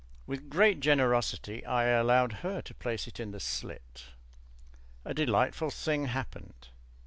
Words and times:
With 0.25 0.49
great 0.49 0.79
generosity 0.79 1.63
I 1.63 1.83
allowed 1.85 2.31
her 2.41 2.59
to 2.63 2.73
place 2.73 3.05
it 3.05 3.19
in 3.19 3.29
the 3.29 3.39
slit. 3.39 4.05
A 5.05 5.13
delightful 5.13 5.69
thing 5.69 6.05
happened. 6.07 6.69